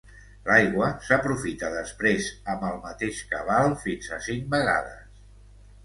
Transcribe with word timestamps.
L'aigua 0.45 0.87
s'aprofita 1.09 1.69
després 1.75 2.31
amb 2.55 2.67
el 2.73 2.81
mateix 2.89 3.23
cabal 3.35 3.79
fins 3.87 4.13
a 4.19 4.23
cinc 4.31 4.53
vegades. 4.59 5.27